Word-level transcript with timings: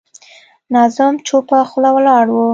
ناظم 0.73 1.15
چوپه 1.27 1.59
خوله 1.69 1.89
ولاړ 1.95 2.25
و. 2.31 2.37